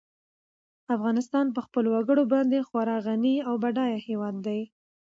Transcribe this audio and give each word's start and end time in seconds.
افغانستان 0.95 1.45
په 1.55 1.59
خپلو 1.65 1.87
وګړي 1.91 2.25
باندې 2.33 2.65
خورا 2.67 2.97
غني 3.05 3.35
او 3.47 3.53
بډای 3.63 3.91
هېواد 4.07 4.35
دی. 4.47 4.61